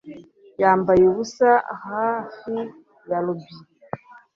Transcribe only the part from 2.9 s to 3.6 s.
ya lobby